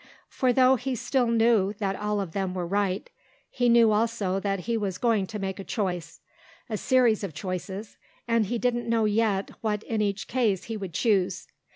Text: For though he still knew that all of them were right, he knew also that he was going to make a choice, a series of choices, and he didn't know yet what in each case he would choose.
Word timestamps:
For 0.29 0.51
though 0.51 0.77
he 0.77 0.95
still 0.95 1.27
knew 1.27 1.73
that 1.73 1.95
all 1.95 2.19
of 2.19 2.31
them 2.31 2.55
were 2.55 2.65
right, 2.65 3.07
he 3.51 3.69
knew 3.69 3.91
also 3.91 4.39
that 4.39 4.61
he 4.61 4.75
was 4.75 4.97
going 4.97 5.27
to 5.27 5.37
make 5.37 5.59
a 5.59 5.63
choice, 5.63 6.21
a 6.67 6.77
series 6.77 7.23
of 7.23 7.35
choices, 7.35 7.97
and 8.27 8.47
he 8.47 8.57
didn't 8.57 8.89
know 8.89 9.05
yet 9.05 9.51
what 9.61 9.83
in 9.83 10.01
each 10.01 10.27
case 10.27 10.63
he 10.63 10.75
would 10.75 10.95
choose. 10.95 11.45